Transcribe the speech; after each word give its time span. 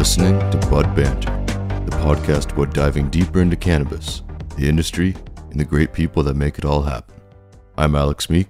listening 0.00 0.38
to 0.50 0.56
Bud 0.70 0.96
Banter, 0.96 1.30
the 1.84 1.94
podcast 1.98 2.52
about 2.52 2.72
diving 2.72 3.10
deeper 3.10 3.42
into 3.42 3.54
cannabis, 3.54 4.22
the 4.56 4.66
industry, 4.66 5.14
and 5.50 5.60
the 5.60 5.64
great 5.64 5.92
people 5.92 6.22
that 6.22 6.36
make 6.36 6.56
it 6.56 6.64
all 6.64 6.80
happen. 6.80 7.20
I'm 7.76 7.94
Alex 7.94 8.30
Meek, 8.30 8.48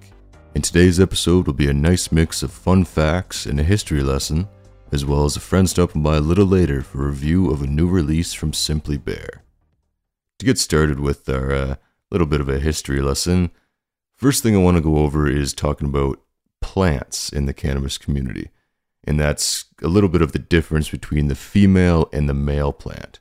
and 0.55 0.63
today's 0.63 0.97
episode 0.97 1.45
will 1.45 1.53
be 1.53 1.67
a 1.67 1.73
nice 1.73 2.09
mix 2.09 2.41
of 2.41 2.53
fun 2.53 2.85
facts 2.85 3.45
and 3.45 3.59
a 3.59 3.63
history 3.63 4.01
lesson, 4.01 4.47
as 4.93 5.03
well 5.03 5.25
as 5.25 5.35
a 5.35 5.41
friend 5.41 5.69
stopping 5.69 6.01
by 6.01 6.15
a 6.15 6.21
little 6.21 6.45
later 6.45 6.81
for 6.81 7.03
a 7.03 7.07
review 7.07 7.51
of 7.51 7.61
a 7.61 7.67
new 7.67 7.89
release 7.89 8.31
from 8.31 8.53
Simply 8.53 8.97
Bare. 8.97 9.43
To 10.39 10.45
get 10.45 10.57
started 10.57 11.01
with 11.01 11.27
our 11.27 11.51
uh, 11.51 11.75
little 12.11 12.27
bit 12.27 12.39
of 12.39 12.47
a 12.47 12.59
history 12.59 13.01
lesson, 13.01 13.51
first 14.15 14.41
thing 14.41 14.55
I 14.55 14.59
want 14.59 14.77
to 14.77 14.81
go 14.81 14.99
over 14.99 15.29
is 15.29 15.51
talking 15.51 15.89
about 15.89 16.21
plants 16.61 17.27
in 17.27 17.45
the 17.45 17.53
cannabis 17.53 17.97
community 17.97 18.51
and 19.03 19.19
that's 19.19 19.65
a 19.81 19.87
little 19.87 20.09
bit 20.09 20.21
of 20.21 20.31
the 20.31 20.39
difference 20.39 20.89
between 20.89 21.27
the 21.27 21.35
female 21.35 22.09
and 22.13 22.29
the 22.29 22.33
male 22.33 22.71
plant. 22.71 23.19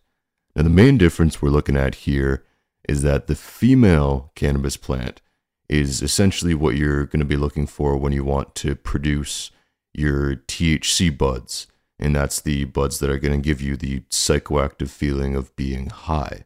Now, 0.55 0.63
the 0.63 0.71
main 0.71 0.99
difference 0.99 1.41
we're 1.41 1.51
looking 1.51 1.77
at 1.77 1.95
here 1.95 2.45
is 2.89 3.03
that 3.03 3.27
the 3.27 3.35
female 3.35 4.33
cannabis 4.35 4.77
plant 4.77 5.21
is 5.69 6.03
essentially 6.03 6.55
what 6.55 6.75
you're 6.75 7.07
going 7.07 7.21
to 7.21 7.25
be 7.25 7.37
looking 7.37 7.67
for 7.67 7.97
when 7.97 8.13
you 8.13 8.25
want 8.25 8.55
to 8.57 8.75
produce 8.75 9.51
your 9.95 10.37
THC 10.37 11.17
buds, 11.17 11.67
and 11.99 12.15
that's 12.15 12.41
the 12.41 12.65
buds 12.65 12.99
that 12.99 13.11
are 13.11 13.19
going 13.19 13.41
to 13.41 13.45
give 13.45 13.61
you 13.61 13.77
the 13.77 14.01
psychoactive 14.11 14.89
feeling 14.89 15.37
of 15.37 15.55
being 15.57 15.89
high. 15.91 16.45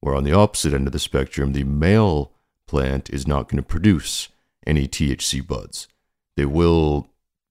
Where 0.00 0.14
on 0.14 0.24
the 0.24 0.32
opposite 0.32 0.74
end 0.74 0.86
of 0.86 0.92
the 0.92 0.98
spectrum, 0.98 1.52
the 1.52 1.64
male 1.64 2.32
plant 2.66 3.10
is 3.10 3.26
not 3.26 3.48
going 3.48 3.56
to 3.56 3.66
produce 3.66 4.28
any 4.66 4.86
THC 4.86 5.44
buds. 5.46 5.88
They 6.36 6.44
will 6.44 7.07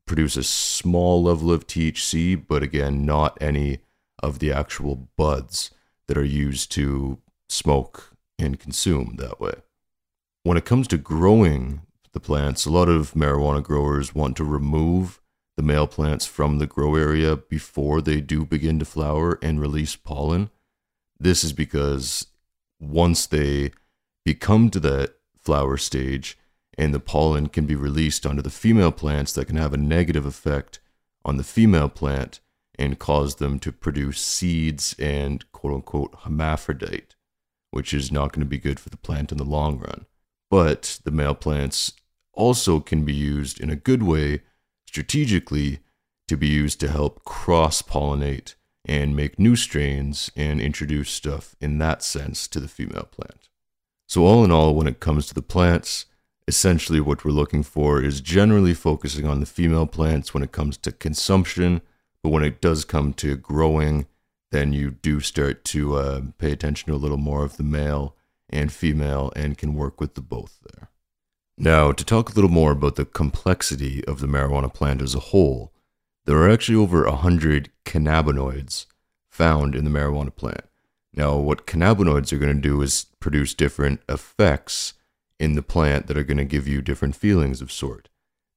produce 0.07 0.35
a 0.37 0.43
small 0.43 1.21
level 1.21 1.51
of 1.51 1.67
THC, 1.67 2.41
but 2.47 2.63
again, 2.63 3.05
not 3.05 3.37
any 3.39 3.79
of 4.23 4.39
the 4.39 4.51
actual 4.51 5.07
buds 5.17 5.71
that 6.07 6.17
are 6.17 6.23
used 6.23 6.71
to 6.71 7.19
smoke 7.49 8.13
and 8.39 8.59
consume 8.59 9.15
that 9.17 9.39
way. 9.39 9.53
When 10.43 10.57
it 10.57 10.65
comes 10.65 10.87
to 10.87 10.97
growing 10.97 11.81
the 12.13 12.19
plants, 12.19 12.65
a 12.65 12.71
lot 12.71 12.89
of 12.89 13.13
marijuana 13.13 13.61
growers 13.61 14.15
want 14.15 14.37
to 14.37 14.43
remove 14.43 15.21
the 15.57 15.63
male 15.63 15.87
plants 15.87 16.25
from 16.25 16.57
the 16.57 16.67
grow 16.67 16.95
area 16.95 17.35
before 17.35 18.01
they 18.01 18.21
do 18.21 18.45
begin 18.45 18.79
to 18.79 18.85
flower 18.85 19.37
and 19.41 19.59
release 19.59 19.95
pollen. 19.95 20.49
This 21.19 21.43
is 21.43 21.51
because 21.51 22.27
once 22.79 23.25
they 23.25 23.71
become 24.23 24.69
to 24.69 24.79
that 24.79 25.15
flower 25.41 25.77
stage, 25.77 26.37
and 26.77 26.93
the 26.93 26.99
pollen 26.99 27.47
can 27.47 27.65
be 27.65 27.75
released 27.75 28.25
onto 28.25 28.41
the 28.41 28.49
female 28.49 28.91
plants 28.91 29.33
that 29.33 29.45
can 29.45 29.57
have 29.57 29.73
a 29.73 29.77
negative 29.77 30.25
effect 30.25 30.79
on 31.25 31.37
the 31.37 31.43
female 31.43 31.89
plant 31.89 32.39
and 32.77 32.99
cause 32.99 33.35
them 33.35 33.59
to 33.59 33.71
produce 33.71 34.21
seeds 34.21 34.95
and 34.99 35.51
quote 35.51 35.73
unquote 35.73 36.15
hermaphrodite, 36.23 37.15
which 37.71 37.93
is 37.93 38.11
not 38.11 38.31
going 38.31 38.41
to 38.41 38.45
be 38.45 38.59
good 38.59 38.79
for 38.79 38.89
the 38.89 38.97
plant 38.97 39.31
in 39.31 39.37
the 39.37 39.43
long 39.43 39.79
run. 39.79 40.05
But 40.49 40.99
the 41.03 41.11
male 41.11 41.35
plants 41.35 41.93
also 42.33 42.79
can 42.79 43.03
be 43.03 43.13
used 43.13 43.59
in 43.59 43.69
a 43.69 43.75
good 43.75 44.03
way 44.03 44.43
strategically 44.85 45.79
to 46.27 46.37
be 46.37 46.47
used 46.47 46.79
to 46.79 46.89
help 46.89 47.23
cross 47.23 47.81
pollinate 47.81 48.53
and 48.85 49.15
make 49.15 49.39
new 49.39 49.55
strains 49.55 50.31
and 50.35 50.61
introduce 50.61 51.09
stuff 51.09 51.55
in 51.59 51.77
that 51.79 52.03
sense 52.03 52.47
to 52.47 52.59
the 52.59 52.67
female 52.67 53.07
plant. 53.11 53.49
So, 54.07 54.25
all 54.25 54.45
in 54.45 54.51
all, 54.51 54.73
when 54.73 54.87
it 54.87 55.01
comes 55.01 55.27
to 55.27 55.33
the 55.33 55.41
plants, 55.41 56.05
essentially 56.47 56.99
what 56.99 57.25
we're 57.25 57.31
looking 57.31 57.63
for 57.63 58.01
is 58.01 58.21
generally 58.21 58.73
focusing 58.73 59.27
on 59.27 59.39
the 59.39 59.45
female 59.45 59.85
plants 59.85 60.33
when 60.33 60.43
it 60.43 60.51
comes 60.51 60.77
to 60.77 60.91
consumption, 60.91 61.81
but 62.23 62.29
when 62.29 62.43
it 62.43 62.61
does 62.61 62.85
come 62.85 63.13
to 63.13 63.35
growing, 63.35 64.07
then 64.51 64.71
you 64.71 64.91
do 64.91 65.19
start 65.19 65.65
to 65.65 65.95
uh, 65.95 66.21
pay 66.37 66.51
attention 66.51 66.87
to 66.87 66.95
a 66.95 66.97
little 66.97 67.17
more 67.17 67.43
of 67.43 67.57
the 67.57 67.63
male 67.63 68.15
and 68.49 68.71
female 68.71 69.31
and 69.35 69.57
can 69.57 69.73
work 69.73 69.99
with 69.99 70.15
the 70.15 70.21
both 70.21 70.59
there. 70.71 70.89
Now, 71.57 71.91
to 71.91 72.05
talk 72.05 72.29
a 72.29 72.33
little 72.33 72.49
more 72.49 72.71
about 72.71 72.95
the 72.95 73.05
complexity 73.05 74.05
of 74.05 74.19
the 74.19 74.27
marijuana 74.27 74.73
plant 74.73 75.01
as 75.01 75.15
a 75.15 75.19
whole, 75.19 75.73
there 76.25 76.37
are 76.37 76.49
actually 76.49 76.75
over 76.75 77.03
100 77.05 77.71
cannabinoids 77.83 78.85
found 79.29 79.75
in 79.75 79.83
the 79.83 79.89
marijuana 79.89 80.33
plant. 80.33 80.61
Now, 81.13 81.35
what 81.37 81.65
cannabinoids 81.65 82.31
are 82.31 82.37
going 82.37 82.55
to 82.55 82.61
do 82.61 82.81
is 82.81 83.07
produce 83.19 83.53
different 83.53 84.01
effects 84.07 84.93
in 85.39 85.53
the 85.53 85.61
plant 85.61 86.07
that 86.07 86.17
are 86.17 86.23
going 86.23 86.37
to 86.37 86.45
give 86.45 86.67
you 86.67 86.81
different 86.81 87.15
feelings 87.15 87.61
of 87.61 87.71
sort. 87.71 88.09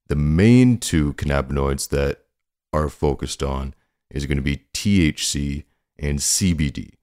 The 0.07 0.15
main 0.15 0.77
two 0.77 1.13
cannabinoids 1.13 1.89
that 1.89 2.25
are 2.73 2.89
focused 2.89 3.43
on 3.43 3.73
is 4.09 4.25
going 4.25 4.37
to 4.37 4.41
be 4.41 4.65
THC 4.73 5.63
and 5.97 6.19
CBD, 6.19 6.93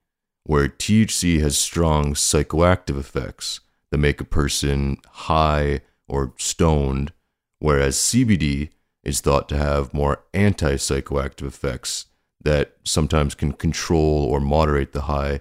where 0.45 0.69
THC 0.69 1.41
has 1.41 1.57
strong 1.57 2.15
psychoactive 2.15 2.99
effects 2.99 3.61
that 3.91 3.99
make 3.99 4.21
a 4.21 4.25
person 4.25 4.99
high 5.07 5.81
or 6.07 6.35
stoned, 6.37 7.13
whereas 7.59 7.97
CBD 7.97 8.71
is 9.05 9.21
thought 9.21 9.49
to 9.49 9.57
have 9.57 9.95
more 9.95 10.25
anti 10.35 10.75
psychoactive 10.75 11.47
effects 11.47 12.07
that 12.41 12.77
sometimes 12.85 13.35
can 13.35 13.53
control 13.53 14.25
or 14.25 14.41
moderate 14.41 14.93
the 14.93 15.03
high 15.03 15.41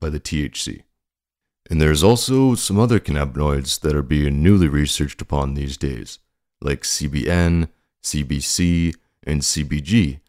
by 0.00 0.08
the 0.08 0.20
THC. 0.20 0.82
And 1.68 1.80
there's 1.80 2.02
also 2.02 2.54
some 2.54 2.78
other 2.78 2.98
cannabinoids 2.98 3.80
that 3.80 3.94
are 3.94 4.02
being 4.02 4.42
newly 4.42 4.68
researched 4.68 5.20
upon 5.20 5.54
these 5.54 5.76
days, 5.76 6.18
like 6.62 6.82
CBN, 6.82 7.68
CBC, 8.02 8.94
and 9.24 9.42
CBG. 9.42 10.20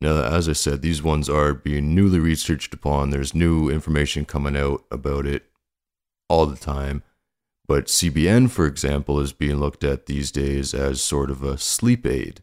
Now, 0.00 0.22
as 0.22 0.48
I 0.48 0.52
said, 0.52 0.82
these 0.82 1.02
ones 1.02 1.28
are 1.28 1.54
being 1.54 1.94
newly 1.94 2.18
researched 2.18 2.74
upon. 2.74 3.10
There's 3.10 3.34
new 3.34 3.68
information 3.68 4.24
coming 4.24 4.56
out 4.56 4.84
about 4.90 5.26
it 5.26 5.44
all 6.28 6.46
the 6.46 6.56
time. 6.56 7.02
But 7.66 7.86
CBN, 7.86 8.50
for 8.50 8.66
example, 8.66 9.20
is 9.20 9.32
being 9.32 9.56
looked 9.56 9.84
at 9.84 10.06
these 10.06 10.32
days 10.32 10.72
as 10.72 11.02
sort 11.02 11.30
of 11.30 11.42
a 11.42 11.58
sleep 11.58 12.06
aid. 12.06 12.42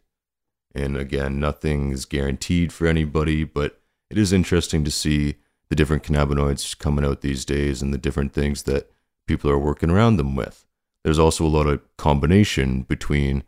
And 0.74 0.96
again, 0.96 1.40
nothing 1.40 1.90
is 1.92 2.04
guaranteed 2.04 2.72
for 2.72 2.86
anybody, 2.86 3.44
but 3.44 3.80
it 4.10 4.18
is 4.18 4.32
interesting 4.32 4.84
to 4.84 4.90
see 4.90 5.36
the 5.68 5.76
different 5.76 6.02
cannabinoids 6.02 6.78
coming 6.78 7.04
out 7.04 7.20
these 7.20 7.44
days 7.44 7.82
and 7.82 7.92
the 7.92 7.98
different 7.98 8.32
things 8.32 8.64
that 8.64 8.90
people 9.26 9.50
are 9.50 9.58
working 9.58 9.90
around 9.90 10.16
them 10.16 10.34
with. 10.36 10.64
There's 11.04 11.18
also 11.18 11.44
a 11.44 11.48
lot 11.48 11.66
of 11.66 11.80
combination 11.96 12.82
between 12.82 13.44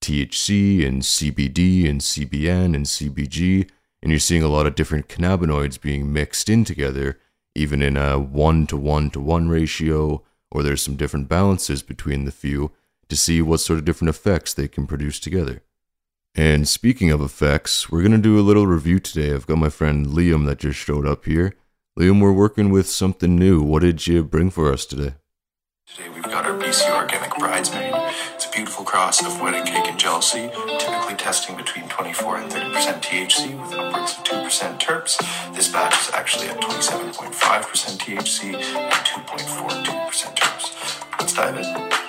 THC 0.00 0.86
and 0.86 1.02
CBD 1.02 1.88
and 1.88 2.00
CBN 2.00 2.74
and 2.74 2.86
CBG, 2.86 3.68
and 4.02 4.10
you're 4.10 4.20
seeing 4.20 4.42
a 4.42 4.48
lot 4.48 4.66
of 4.66 4.74
different 4.74 5.08
cannabinoids 5.08 5.80
being 5.80 6.12
mixed 6.12 6.48
in 6.48 6.64
together, 6.64 7.18
even 7.54 7.82
in 7.82 7.96
a 7.96 8.18
one 8.18 8.66
to 8.68 8.76
one 8.76 9.10
to 9.10 9.20
one 9.20 9.48
ratio, 9.48 10.22
or 10.50 10.62
there's 10.62 10.82
some 10.82 10.96
different 10.96 11.28
balances 11.28 11.82
between 11.82 12.24
the 12.24 12.32
few 12.32 12.72
to 13.08 13.16
see 13.16 13.42
what 13.42 13.60
sort 13.60 13.78
of 13.78 13.84
different 13.84 14.10
effects 14.10 14.54
they 14.54 14.68
can 14.68 14.86
produce 14.86 15.18
together. 15.18 15.62
And 16.38 16.68
speaking 16.68 17.10
of 17.10 17.20
effects, 17.20 17.90
we're 17.90 18.02
going 18.02 18.12
to 18.12 18.16
do 18.16 18.38
a 18.38 18.46
little 18.46 18.64
review 18.64 19.00
today. 19.00 19.34
I've 19.34 19.48
got 19.48 19.58
my 19.58 19.70
friend 19.70 20.06
Liam 20.06 20.46
that 20.46 20.60
just 20.60 20.78
showed 20.78 21.04
up 21.04 21.24
here. 21.24 21.56
Liam, 21.98 22.22
we're 22.22 22.30
working 22.30 22.70
with 22.70 22.88
something 22.88 23.34
new. 23.34 23.60
What 23.60 23.82
did 23.82 24.06
you 24.06 24.22
bring 24.22 24.50
for 24.50 24.72
us 24.72 24.86
today? 24.86 25.14
Today 25.88 26.08
we've 26.10 26.22
got 26.22 26.46
our 26.46 26.56
BC 26.56 26.94
Organic 26.94 27.36
Bridesmaid. 27.36 27.92
It's 28.36 28.46
a 28.46 28.50
beautiful 28.50 28.84
cross 28.84 29.20
of 29.20 29.40
wedding 29.40 29.64
cake 29.64 29.88
and 29.88 29.98
jealousy, 29.98 30.48
typically 30.78 31.16
testing 31.16 31.56
between 31.56 31.88
24 31.88 32.36
and 32.36 32.52
30% 32.52 33.02
THC 33.02 33.60
with 33.60 33.72
upwards 33.72 34.12
of 34.12 34.22
2% 34.22 34.78
terps. 34.78 35.18
This 35.56 35.72
batch 35.72 36.00
is 36.00 36.14
actually 36.14 36.46
at 36.50 36.60
27.5% 36.60 37.98
THC 37.98 38.54
and 38.54 38.92
2.42% 38.92 40.36
terps. 40.36 41.18
Let's 41.18 41.34
dive 41.34 41.56
in. 41.56 42.07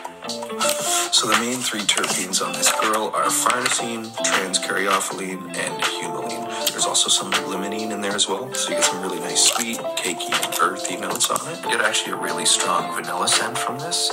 So 1.12 1.28
the 1.28 1.38
main 1.40 1.60
three 1.60 1.82
terpenes 1.82 2.46
on 2.46 2.54
this 2.54 2.72
girl 2.80 3.12
are 3.14 3.26
farnesene, 3.26 4.06
transcaryophyllene, 4.24 5.56
and 5.56 5.84
humulene. 5.84 6.72
There's 6.72 6.86
also 6.86 7.10
some 7.10 7.32
limonene 7.32 7.92
in 7.92 8.02
there 8.02 8.14
as 8.16 8.28
well, 8.28 8.54
so 8.54 8.70
you 8.70 8.76
get 8.76 8.86
some 8.86 9.02
really 9.02 9.20
nice 9.20 9.52
sweet, 9.52 9.78
cakey, 9.98 10.32
earthy 10.62 10.98
notes 10.98 11.30
on 11.30 11.40
it. 11.52 11.58
You 11.64 11.72
get 11.72 11.82
actually 11.82 12.14
a 12.14 12.18
really 12.18 12.46
strong 12.46 12.94
vanilla 12.96 13.28
scent 13.28 13.58
from 13.58 13.80
this. 13.80 14.10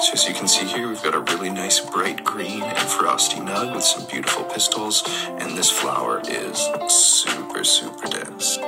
So 0.00 0.12
as 0.12 0.26
you 0.28 0.34
can 0.34 0.48
see 0.48 0.66
here, 0.66 0.88
we've 0.88 1.02
got 1.02 1.14
a 1.14 1.20
really 1.20 1.50
nice 1.50 1.80
bright 1.80 2.24
green 2.24 2.62
and 2.62 2.88
frosty 2.88 3.40
nug 3.40 3.74
with 3.74 3.84
some 3.84 4.06
beautiful 4.06 4.44
pistils, 4.44 5.02
and 5.28 5.56
this 5.56 5.70
flower 5.70 6.20
is 6.28 6.68
super, 6.88 7.64
super 7.64 8.06
dense. 8.08 8.58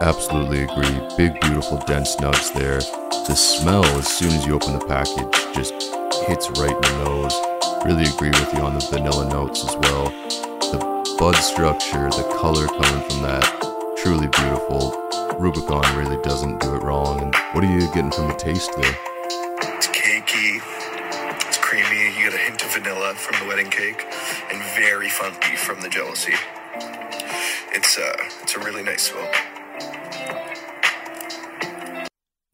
Absolutely 0.00 0.62
agree. 0.62 1.00
Big, 1.16 1.40
beautiful, 1.40 1.78
dense 1.86 2.16
nugs 2.16 2.52
there. 2.54 2.80
The 3.30 3.36
smell, 3.36 3.84
as 3.84 4.08
soon 4.08 4.30
as 4.30 4.44
you 4.44 4.56
open 4.56 4.72
the 4.76 4.84
package, 4.86 5.54
just 5.54 5.72
hits 6.26 6.50
right 6.58 6.74
in 6.74 6.80
the 6.82 7.04
nose. 7.04 7.32
Really 7.86 8.10
agree 8.10 8.30
with 8.30 8.52
you 8.52 8.58
on 8.58 8.74
the 8.74 8.84
vanilla 8.90 9.28
notes 9.30 9.64
as 9.64 9.76
well. 9.76 10.10
The 10.72 11.16
bud 11.16 11.36
structure, 11.36 12.10
the 12.10 12.26
color 12.40 12.66
coming 12.66 13.08
from 13.08 13.22
that, 13.22 13.46
truly 14.02 14.26
beautiful. 14.26 14.90
Rubicon 15.38 15.96
really 15.96 16.20
doesn't 16.24 16.60
do 16.60 16.74
it 16.74 16.82
wrong. 16.82 17.22
And 17.22 17.32
what 17.52 17.62
are 17.62 17.72
you 17.72 17.86
getting 17.94 18.10
from 18.10 18.26
the 18.26 18.34
taste 18.34 18.72
there? 18.76 18.98
It's 19.78 19.86
cakey, 19.86 20.58
it's 21.46 21.58
creamy, 21.58 22.18
you 22.18 22.28
get 22.28 22.34
a 22.34 22.36
hint 22.36 22.64
of 22.64 22.72
vanilla 22.72 23.14
from 23.14 23.38
the 23.38 23.46
wedding 23.46 23.70
cake, 23.70 24.06
and 24.50 24.60
very 24.74 25.08
funky 25.08 25.54
from 25.54 25.80
the 25.82 25.88
jealousy. 25.88 26.34
It's 27.70 27.96
uh, 27.96 28.12
it's 28.42 28.56
a 28.56 28.58
really 28.58 28.82
nice 28.82 29.02
smoke. 29.02 29.49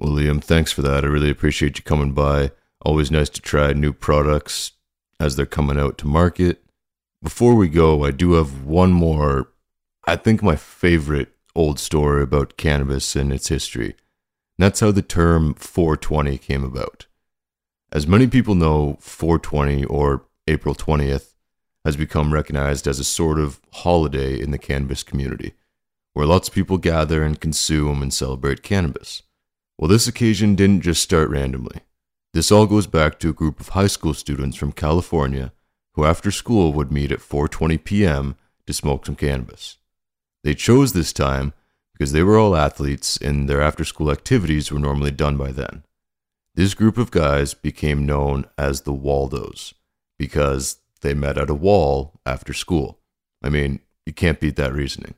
Well, 0.06 0.14
Liam, 0.14 0.40
thanks 0.40 0.70
for 0.70 0.82
that. 0.82 1.02
I 1.02 1.08
really 1.08 1.30
appreciate 1.30 1.78
you 1.78 1.82
coming 1.82 2.12
by. 2.12 2.52
Always 2.80 3.10
nice 3.10 3.28
to 3.30 3.40
try 3.40 3.72
new 3.72 3.92
products 3.92 4.70
as 5.18 5.34
they're 5.34 5.46
coming 5.46 5.80
out 5.80 5.98
to 5.98 6.06
market. 6.06 6.62
Before 7.20 7.56
we 7.56 7.66
go, 7.66 8.04
I 8.04 8.12
do 8.12 8.34
have 8.34 8.62
one 8.62 8.92
more, 8.92 9.48
I 10.06 10.14
think 10.14 10.44
my 10.44 10.54
favorite 10.54 11.32
old 11.56 11.80
story 11.80 12.22
about 12.22 12.56
cannabis 12.56 13.16
and 13.16 13.32
its 13.32 13.48
history. 13.48 13.86
And 13.86 13.96
that's 14.58 14.78
how 14.78 14.92
the 14.92 15.02
term 15.02 15.54
420 15.54 16.38
came 16.38 16.62
about. 16.62 17.06
As 17.90 18.06
many 18.06 18.28
people 18.28 18.54
know, 18.54 18.98
420 19.00 19.86
or 19.86 20.22
April 20.46 20.76
20th 20.76 21.34
has 21.84 21.96
become 21.96 22.32
recognized 22.32 22.86
as 22.86 23.00
a 23.00 23.04
sort 23.04 23.40
of 23.40 23.60
holiday 23.72 24.40
in 24.40 24.52
the 24.52 24.58
cannabis 24.58 25.02
community, 25.02 25.54
where 26.12 26.26
lots 26.26 26.46
of 26.46 26.54
people 26.54 26.78
gather 26.78 27.24
and 27.24 27.40
consume 27.40 28.02
and 28.02 28.14
celebrate 28.14 28.62
cannabis. 28.62 29.24
Well, 29.78 29.88
this 29.88 30.08
occasion 30.08 30.54
didn't 30.54 30.82
just 30.82 31.02
start 31.02 31.28
randomly. 31.28 31.80
This 32.32 32.50
all 32.50 32.66
goes 32.66 32.86
back 32.86 33.18
to 33.18 33.30
a 33.30 33.34
group 33.34 33.60
of 33.60 33.70
high 33.70 33.86
school 33.86 34.14
students 34.14 34.56
from 34.56 34.72
California 34.72 35.52
who 35.94 36.04
after 36.04 36.30
school 36.30 36.72
would 36.74 36.92
meet 36.92 37.10
at 37.10 37.20
4:20 37.20 37.82
p.m. 37.82 38.36
to 38.66 38.72
smoke 38.72 39.06
some 39.06 39.16
cannabis. 39.16 39.78
They 40.44 40.54
chose 40.54 40.92
this 40.92 41.12
time 41.12 41.54
because 41.92 42.12
they 42.12 42.22
were 42.22 42.38
all 42.38 42.54
athletes 42.54 43.16
and 43.16 43.48
their 43.48 43.62
after-school 43.62 44.10
activities 44.12 44.70
were 44.70 44.78
normally 44.78 45.10
done 45.10 45.36
by 45.36 45.50
then. 45.50 45.82
This 46.54 46.74
group 46.74 46.98
of 46.98 47.10
guys 47.10 47.54
became 47.54 48.06
known 48.06 48.44
as 48.58 48.82
the 48.82 48.92
Waldos 48.92 49.74
because 50.18 50.76
they 51.00 51.14
met 51.14 51.38
at 51.38 51.50
a 51.50 51.54
wall 51.54 52.20
after 52.26 52.52
school. 52.52 52.98
I 53.42 53.48
mean, 53.48 53.80
you 54.04 54.12
can't 54.12 54.38
beat 54.38 54.56
that 54.56 54.74
reasoning. 54.74 55.14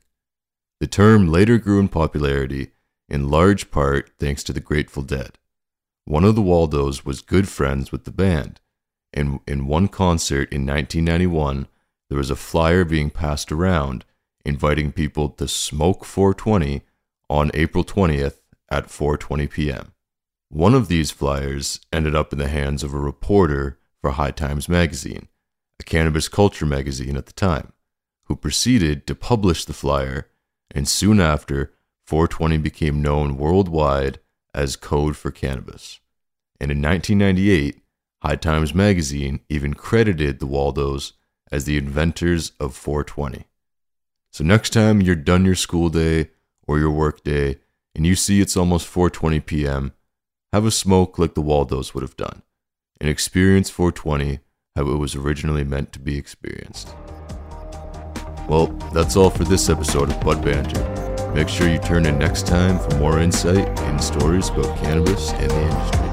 The 0.81 0.87
term 0.87 1.29
later 1.29 1.59
grew 1.59 1.81
in 1.81 1.89
popularity 1.89 2.71
in 3.09 3.29
large 3.29 3.71
part 3.71 4.11
thanks 4.19 4.43
to 4.45 4.53
the 4.53 4.61
Grateful 4.61 5.03
Dead. 5.03 5.39
One 6.05 6.25
of 6.25 6.35
the 6.35 6.43
Waldos 6.43 7.05
was 7.05 7.21
good 7.21 7.49
friends 7.49 7.93
with 7.93 8.05
the 8.05 8.11
band, 8.11 8.61
and 9.13 9.41
in 9.47 9.67
one 9.67 9.89
concert 9.89 10.53
in 10.53 10.67
1991, 10.67 11.69
there 12.09 12.19
was 12.19 12.31
a 12.31 12.37
flyer 12.37 12.85
being 12.85 13.11
passed 13.11 13.53
around 13.53 14.05
inviting 14.45 14.93
people 14.93 15.29
to 15.29 15.47
smoke 15.47 16.05
420 16.05 16.83
on 17.29 17.51
April 17.55 17.85
20th 17.85 18.41
at 18.71 18.87
4:20 18.87 19.51
p.m. 19.51 19.93
One 20.49 20.75
of 20.75 20.89
these 20.89 21.11
flyers 21.11 21.81
ended 21.93 22.15
up 22.15 22.33
in 22.33 22.39
the 22.39 22.49
hands 22.49 22.83
of 22.83 22.95
a 22.95 22.99
reporter 22.99 23.79
for 24.01 24.13
High 24.13 24.31
Times 24.31 24.69
magazine, 24.69 25.29
a 25.79 25.83
cannabis 25.83 26.29
culture 26.29 26.67
magazine 26.67 27.17
at 27.17 27.27
the 27.27 27.33
time, 27.33 27.73
who 28.25 28.37
proceeded 28.37 29.07
to 29.07 29.15
publish 29.15 29.65
the 29.65 29.75
flyer, 29.75 30.29
and 30.71 30.89
soon 30.89 31.21
after 31.21 31.75
420 32.09 32.57
became 32.57 33.03
known 33.03 33.37
worldwide 33.37 34.19
as 34.55 34.77
code 34.77 35.15
for 35.15 35.31
cannabis. 35.31 36.01
And 36.59 36.71
in 36.71 36.81
1998, 36.81 37.83
High 38.23 38.37
Times 38.37 38.75
magazine 38.75 39.41
even 39.51 39.75
credited 39.75 40.39
the 40.39 40.47
Waldos 40.47 41.13
as 41.53 41.67
the 41.67 41.77
inventors 41.77 42.53
of 42.59 42.75
420. 42.75 43.45
So 44.31 44.43
next 44.43 44.71
time 44.71 45.03
you're 45.03 45.17
done 45.17 45.45
your 45.45 45.55
school 45.55 45.91
day 45.91 46.31
or 46.67 46.79
your 46.79 46.91
work 46.91 47.23
day 47.25 47.59
and 47.95 48.07
you 48.07 48.15
see 48.15 48.41
it's 48.41 48.57
almost 48.57 48.91
4:20 48.91 49.45
p.m., 49.45 49.93
have 50.51 50.65
a 50.65 50.71
smoke 50.71 51.19
like 51.19 51.35
the 51.35 51.43
Waldos 51.43 51.93
would 51.93 52.03
have 52.03 52.17
done 52.17 52.41
and 53.03 53.11
experience 53.11 53.69
420 53.69 54.39
how 54.77 54.89
it 54.89 54.97
was 54.97 55.15
originally 55.15 55.63
meant 55.63 55.93
to 55.93 55.99
be 55.99 56.17
experienced. 56.17 56.89
Well, 58.49 58.69
that's 58.95 59.15
all 59.15 59.29
for 59.29 59.45
this 59.45 59.69
episode 59.69 60.09
of 60.09 60.19
Bud 60.23 60.43
Banter. 60.43 60.98
Make 61.35 61.49
sure 61.49 61.69
you 61.69 61.79
turn 61.79 62.07
in 62.07 62.19
next 62.19 62.47
time 62.47 62.79
for 62.79 62.97
more 62.97 63.19
insight 63.21 63.69
and 63.81 64.03
stories 64.03 64.49
about 64.49 64.77
cannabis 64.79 65.31
and 65.33 65.51
the 65.51 65.61
industry. 65.61 66.08